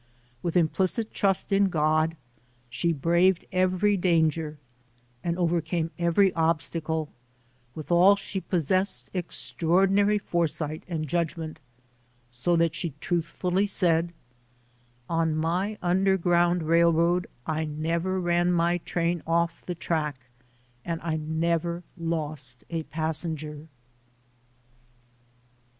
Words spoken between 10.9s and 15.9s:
judgment, so that she truthfully said, "On my